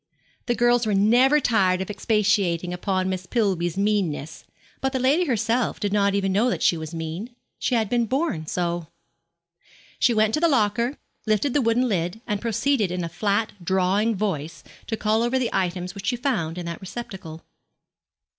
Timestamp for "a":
13.03-13.09